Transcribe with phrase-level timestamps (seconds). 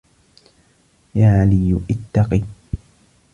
[1.15, 2.41] يَا عَلِيُّ اتَّقِ